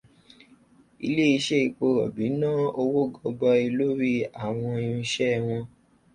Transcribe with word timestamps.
Iléeṣẹ́ 1.05 1.61
epo 1.67 1.85
rọ̀bì 1.97 2.25
ná 2.41 2.49
owó 2.81 2.99
gọbọi 3.15 3.61
lórí 3.77 4.11
àwọn 4.43 4.73
irinṣẹ́ 4.85 5.43
wọn. 5.45 5.63